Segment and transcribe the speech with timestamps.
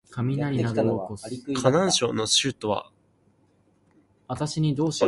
[0.09, 0.23] 河
[1.71, 2.91] 南省の省都は
[4.27, 4.91] 鄭州